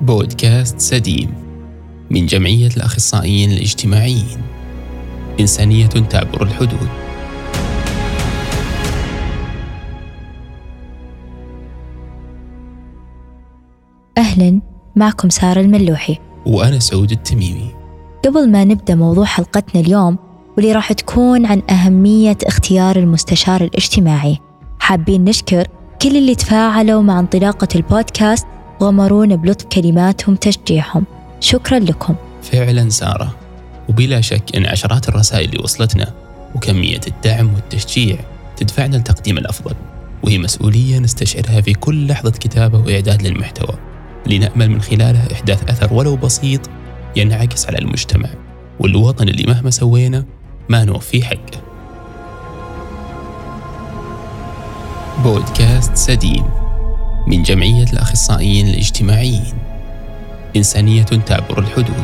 [0.00, 1.34] بودكاست سديم
[2.10, 4.38] من جمعية الأخصائيين الاجتماعيين.
[5.40, 6.88] إنسانية تعبر الحدود.
[14.18, 14.60] أهلا
[14.96, 16.18] معكم سارة الملوحي.
[16.46, 17.74] وأنا سعود التميمي.
[18.24, 20.18] قبل ما نبدأ موضوع حلقتنا اليوم
[20.56, 24.38] واللي راح تكون عن أهمية اختيار المستشار الاجتماعي.
[24.78, 25.68] حابين نشكر
[26.02, 28.46] كل اللي تفاعلوا مع انطلاقة البودكاست
[28.80, 31.04] وغمرونا بلطف كلماتهم تشجيعهم.
[31.40, 32.14] شكرا لكم.
[32.42, 33.34] فعلا سارة.
[33.88, 36.14] وبلا شك أن عشرات الرسائل اللي وصلتنا
[36.54, 38.16] وكمية الدعم والتشجيع
[38.56, 39.74] تدفعنا لتقديم الأفضل.
[40.22, 43.78] وهي مسؤولية نستشعرها في كل لحظة كتابة وإعداد للمحتوى.
[44.26, 46.60] لنأمل من خلالها إحداث أثر ولو بسيط
[47.16, 48.28] ينعكس على المجتمع
[48.80, 50.24] والوطن اللي مهما سوينا
[50.68, 51.60] ما نوفيه حقه.
[55.24, 56.44] بودكاست سديم
[57.28, 59.54] من جمعية الأخصائيين الاجتماعيين.
[60.56, 61.96] إنسانية تعبر الحدود.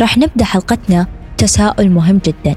[0.00, 1.06] راح نبدأ حلقتنا
[1.38, 2.54] تساؤل مهم جدا.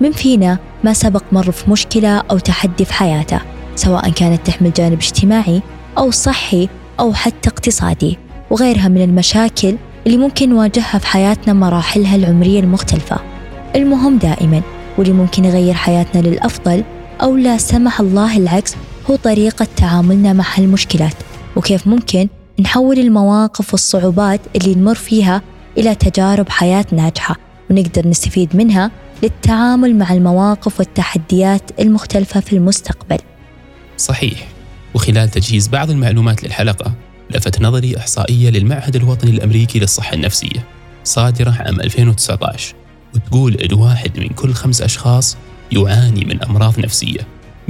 [0.00, 3.40] من فينا ما سبق مر في مشكلة أو تحدي في حياته
[3.76, 5.62] سواء كانت تحمل جانب اجتماعي
[5.98, 6.68] أو صحي
[7.00, 8.18] أو حتى اقتصادي
[8.50, 13.16] وغيرها من المشاكل اللي ممكن نواجهها في حياتنا مراحلها العمرية المختلفة.
[13.76, 14.62] المهم دائما
[14.98, 16.84] واللي ممكن يغير حياتنا للأفضل
[17.22, 18.74] أو لا سمح الله العكس
[19.10, 21.14] هو طريقة تعاملنا مع هالمشكلات.
[21.56, 22.28] وكيف ممكن
[22.60, 25.42] نحول المواقف والصعوبات اللي نمر فيها
[25.78, 27.36] إلى تجارب حياة ناجحة
[27.70, 28.90] ونقدر نستفيد منها
[29.22, 33.18] للتعامل مع المواقف والتحديات المختلفة في المستقبل.
[33.96, 34.48] صحيح.
[34.94, 36.92] وخلال تجهيز بعض المعلومات للحلقة
[37.30, 40.66] لفت نظري إحصائية للمعهد الوطني الأمريكي للصحة النفسية
[41.04, 42.74] صادرة عام 2019
[43.14, 45.36] وتقول إن واحد من كل خمس أشخاص
[45.72, 47.20] يعاني من أمراض نفسية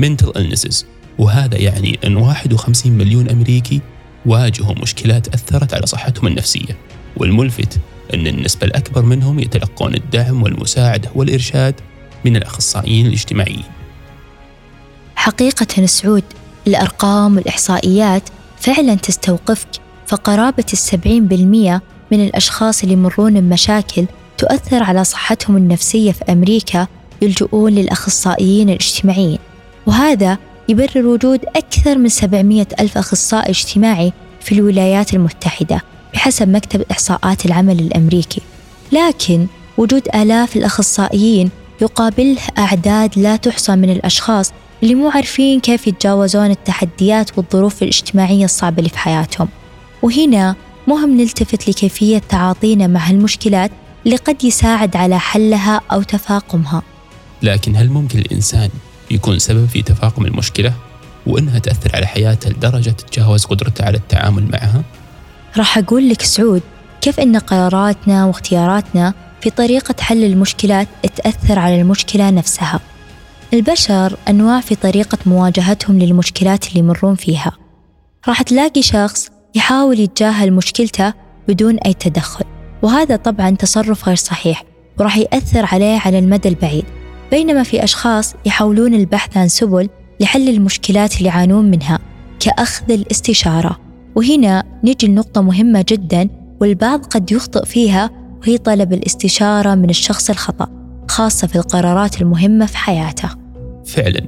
[0.00, 0.84] mental illnesses
[1.18, 3.80] وهذا يعني أن 51 مليون أمريكي
[4.26, 6.76] واجهوا مشكلات أثرت على صحتهم النفسية.
[7.16, 7.80] والملفت
[8.14, 11.74] أن النسبة الأكبر منهم يتلقون الدعم والمساعدة والإرشاد
[12.24, 13.64] من الأخصائيين الاجتماعيين.
[15.16, 16.24] حقيقة سعود
[16.66, 18.22] الأرقام والإحصائيات
[18.60, 19.68] فعلا تستوقفك
[20.06, 21.82] فقرابة السبعين بالمية
[22.12, 24.06] من الأشخاص اللي يمرون بمشاكل
[24.38, 26.86] تؤثر على صحتهم النفسية في أمريكا
[27.22, 29.38] يلجؤون للأخصائيين الاجتماعيين.
[29.86, 35.82] وهذا يبرر وجود أكثر من 700 ألف أخصائي اجتماعي في الولايات المتحدة
[36.14, 38.40] بحسب مكتب إحصاءات العمل الأمريكي.
[38.92, 39.46] لكن
[39.78, 44.52] وجود آلاف الأخصائيين يقابله أعداد لا تحصى من الأشخاص
[44.82, 49.48] اللي مو عارفين كيف يتجاوزون التحديات والظروف الاجتماعية الصعبة اللي في حياتهم.
[50.02, 50.54] وهنا
[50.86, 53.70] مهم نلتفت لكيفية تعاطينا مع هالمشكلات
[54.06, 56.82] اللي قد يساعد على حلها أو تفاقمها.
[57.42, 58.70] لكن هل ممكن الإنسان
[59.10, 60.72] يكون سبب في تفاقم المشكلة
[61.26, 64.82] وإنها تأثر على حياته لدرجة تتجاوز قدرته على التعامل معها؟
[65.56, 66.62] راح أقول لك سعود
[67.00, 72.80] كيف أن قراراتنا واختياراتنا في طريقة حل المشكلات تأثر على المشكلة نفسها.
[73.54, 77.52] البشر أنواع في طريقة مواجهتهم للمشكلات اللي يمرون فيها.
[78.28, 81.14] راح تلاقي شخص يحاول يتجاهل مشكلته
[81.48, 82.44] بدون أي تدخل
[82.82, 84.64] وهذا طبعا تصرف غير صحيح
[84.98, 86.84] وراح يأثر عليه على المدى البعيد.
[87.30, 89.88] بينما في أشخاص يحاولون البحث عن سبل
[90.20, 91.98] لحل المشكلات اللي يعانون منها
[92.40, 93.78] كأخذ الاستشارة.
[94.14, 96.28] وهنا نجي لنقطة مهمة جدا
[96.60, 100.68] والبعض قد يخطئ فيها وهي طلب الاستشارة من الشخص الخطأ
[101.08, 103.28] خاصة في القرارات المهمة في حياته.
[103.86, 104.22] فعلا.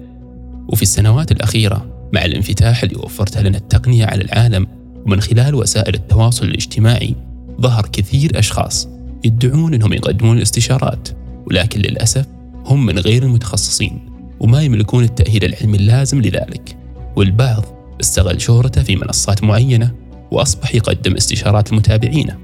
[0.68, 4.66] وفي السنوات الأخيرة مع الانفتاح اللي وفرتها لنا التقنية على العالم
[5.06, 7.14] ومن خلال وسائل التواصل الاجتماعي
[7.60, 8.88] ظهر كثير أشخاص
[9.24, 11.08] يدعون أنهم يقدمون الاستشارات.
[11.46, 12.26] ولكن للأسف
[12.66, 14.10] هم من غير المتخصصين
[14.40, 16.76] وما يملكون التأهيل العلمي اللازم لذلك.
[17.16, 17.64] والبعض
[18.00, 19.90] استغل شهرته في منصات معينة
[20.30, 22.36] وأصبح يقدم استشارات لمتابعينه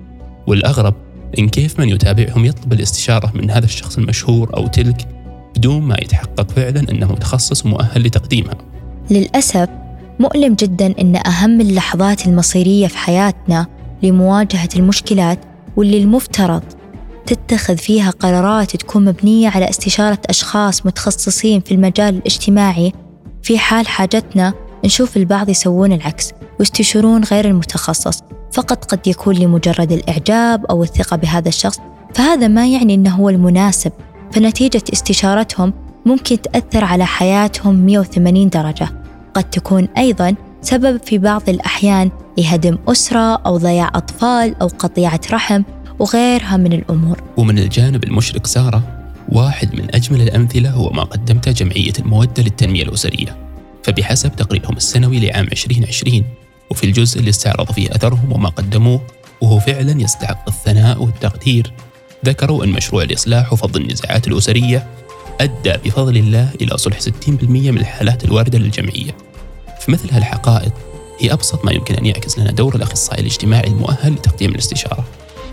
[0.46, 0.94] والأغرب
[1.38, 5.08] إن كيف من يتابعهم يطلب الاستشارة من هذا الشخص المشهور أو تلك
[5.56, 8.58] بدون ما يتحقق فعلا أنه متخصص ومؤهل لتقديمها.
[9.10, 9.68] للأسف
[10.20, 13.66] مؤلم جدا أن أهم اللحظات المصيرية في حياتنا
[14.02, 15.38] لمواجهة المشكلات
[15.76, 16.62] واللي المفترض
[17.26, 22.92] تتخذ فيها قرارات تكون مبنية على استشارة أشخاص متخصصين في المجال الاجتماعي.
[23.42, 24.52] في حال حاجتنا
[24.84, 28.22] نشوف البعض يسوون العكس ويستشيرون غير المتخصص.
[28.52, 31.78] فقط قد يكون لمجرد الإعجاب أو الثقة بهذا الشخص
[32.14, 33.92] فهذا ما يعني أنه هو المناسب.
[34.32, 35.72] فنتيجة استشارتهم
[36.06, 38.88] ممكن تأثر على حياتهم 180 درجة.
[39.34, 45.62] قد تكون أيضا سبب في بعض الأحيان لهدم أسرة أو ضياع أطفال أو قطيعة رحم.
[45.98, 47.22] وغيرها من الأمور.
[47.36, 48.82] ومن الجانب المشرق سارة
[49.28, 53.36] واحد من أجمل الأمثلة هو ما قدمته جمعية المودة للتنمية الأسرية.
[53.82, 56.24] فبحسب تقريرهم السنوي لعام 2020
[56.70, 59.00] وفي الجزء اللي استعرض فيه أثرهم وما قدموه
[59.40, 61.72] وهو فعلا يستحق الثناء والتقدير
[62.24, 64.86] ذكروا أن مشروع الإصلاح وفض النزاعات الأسرية
[65.40, 67.10] أدى بفضل الله إلى صلح 60%
[67.48, 69.16] من الحالات الواردة للجمعية.
[69.80, 70.72] فمثل هالحقائق
[71.20, 75.04] هي أبسط ما يمكن أن يعكس لنا دور الأخصائي الاجتماعي المؤهل لتقديم الاستشارة.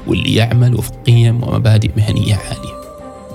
[0.07, 2.83] واللي يعمل وفق قيم ومبادئ مهنية عالية.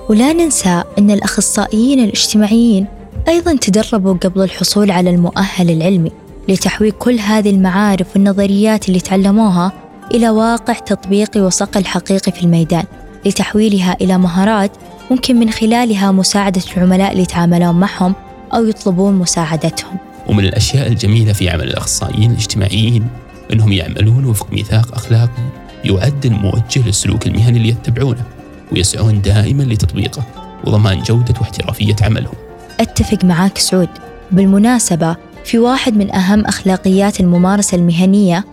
[0.09, 2.85] ولا ننسى أن الأخصائيين الاجتماعيين
[3.27, 6.11] أيضا تدربوا قبل الحصول على المؤهل العلمي
[6.49, 9.71] لتحويل كل هذه المعارف والنظريات اللي تعلموها
[10.13, 12.83] إلى واقع تطبيقي وصقل حقيقي في الميدان
[13.25, 14.71] لتحويلها إلى مهارات
[15.11, 18.13] ممكن من خلالها مساعدة العملاء اللي يتعاملون معهم
[18.53, 19.97] أو يطلبون مساعدتهم.
[20.27, 23.07] ومن الأشياء الجميلة في عمل الأخصائيين الاجتماعيين
[23.53, 28.23] أنهم يعملون وفق ميثاق أخلاقي يعد الموجه للسلوك المهني اللي يتبعونه
[28.71, 30.23] ويسعون دائما لتطبيقه
[30.63, 32.33] وضمان جودة واحترافية عملهم
[32.79, 33.89] أتفق معاك سعود.
[34.31, 35.15] بالمناسبة
[35.45, 38.45] في واحد من أهم أخلاقيات الممارسة المهنية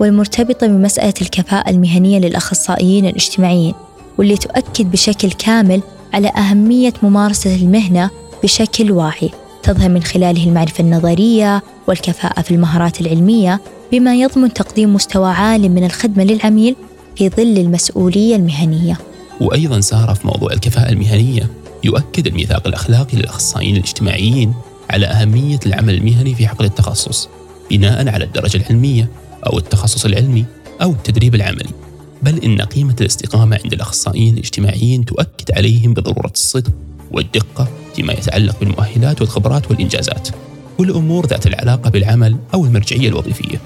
[0.00, 3.74] والمرتبطة بمسألة الكفاءة المهنية للأخصائيين الاجتماعيين
[4.18, 5.82] واللي تؤكد بشكل كامل
[6.14, 8.10] على أهمية ممارسة المهنة
[8.42, 9.30] بشكل واعي
[9.62, 13.60] تظهر من خلاله المعرفة النظرية والكفاءة في المهارات العلمية
[13.92, 16.76] بما يضمن تقديم مستوى عال من الخدمة للعميل
[17.16, 18.98] في ظل المسؤولية المهنية.
[19.40, 21.50] وأيضا سار في موضوع الكفاءة المهنية
[21.84, 24.54] يؤكد الميثاق الأخلاقي للأخصائيين الاجتماعيين
[24.90, 27.28] على أهمية العمل المهني في حقل التخصص
[27.70, 29.08] بناء على الدرجة العلمية
[29.46, 30.44] أو التخصص العلمي
[30.82, 31.70] أو التدريب العملي.
[32.22, 36.72] بل إن قيمة الاستقامة عند الأخصائيين الاجتماعيين تؤكد عليهم بضرورة الصدق
[37.12, 40.28] والدقة فيما يتعلق بالمؤهلات والخبرات والإنجازات.
[40.78, 43.60] والأمور ذات العلاقة بالعمل أو المرجعية الوظيفية.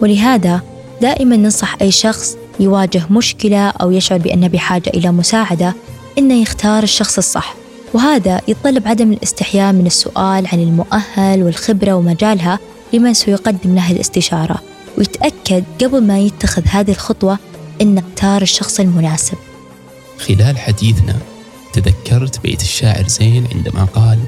[0.00, 0.60] ولهذا
[1.02, 5.74] دائما ننصح أي شخص يواجه مشكلة أو يشعر بأنه بحاجة إلى مساعدة
[6.18, 7.54] إنه يختار الشخص الصح.
[7.94, 12.58] وهذا يتطلب عدم الاستحياء من السؤال عن المؤهل والخبرة ومجالها
[12.92, 14.62] لمن سيقدم له الاستشارة
[14.98, 17.38] ويتأكد قبل ما يتخذ هذه الخطوة
[17.82, 19.36] أن اختار الشخص المناسب.
[20.18, 21.16] خلال حديثنا
[21.72, 24.18] تذكرت بيت الشاعر زين عندما قال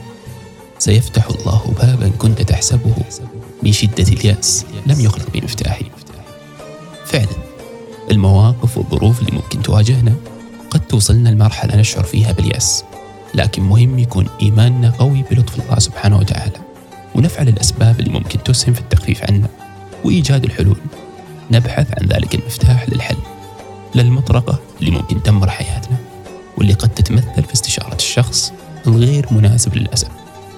[0.79, 2.95] سيفتح الله بابا كنت تحسبه
[3.63, 4.65] من شدة اليأس.
[4.87, 5.85] لم يخلق بمفتاحه
[7.07, 7.37] فعلا
[8.11, 10.15] المواقف والظروف اللي ممكن تواجهنا
[10.71, 12.85] قد توصلنا لمرحلة نشعر فيها باليأس.
[13.35, 16.59] لكن مهم يكون إيماننا قوي بلطف الله سبحانه وتعالى
[17.15, 19.49] ونفعل الأسباب اللي ممكن تسهم في التخفيف عنا
[20.05, 20.77] وإيجاد الحلول.
[21.51, 23.17] نبحث عن ذلك المفتاح للحل
[23.95, 25.97] للمطرقة اللي ممكن تدمر حياتنا
[26.59, 28.53] واللي قد تتمثل في استشارة الشخص
[28.87, 30.09] الغير مناسب للأسف.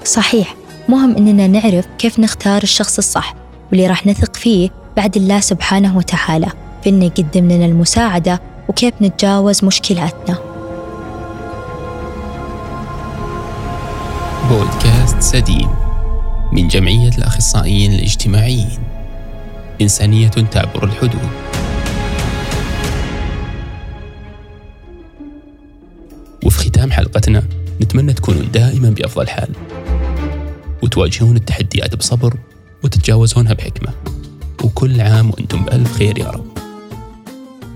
[0.08, 0.54] صحيح
[0.88, 3.34] مهم إننا نعرف كيف نختار الشخص الصح
[3.70, 6.48] واللي راح نثق فيه بعد الله سبحانه وتعالى
[6.82, 10.38] في إنه يقدم لنا المساعدة وكيف نتجاوز مشكلاتنا.
[14.50, 15.70] بودكاست سديم
[16.52, 18.78] من جمعية الأخصائيين الاجتماعيين.
[19.80, 21.28] إنسانية تعبر الحدود
[26.44, 27.42] وفي ختام حلقتنا
[27.80, 29.48] نتمنى تكونون دائما بأفضل حال.
[30.82, 32.34] وتواجهون التحديات بصبر
[32.84, 33.92] وتتجاوزونها بحكمة.
[34.64, 36.46] وكل عام وأنتم بألف خير يا رب.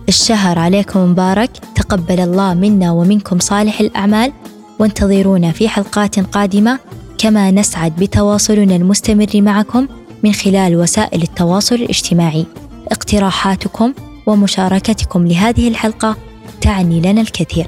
[0.08, 1.50] الشهر عليكم مبارك.
[1.75, 4.32] تقبل الله منا ومنكم صالح الأعمال.
[4.78, 6.78] وانتظرونا في حلقات قادمة.
[7.19, 9.88] كما نسعد بتواصلنا المستمر معكم
[10.25, 12.47] من خلال وسائل التواصل الاجتماعي.
[12.88, 13.92] اقتراحاتكم
[14.26, 16.16] ومشاركتكم لهذه الحلقة
[16.61, 17.66] تعني لنا الكثير.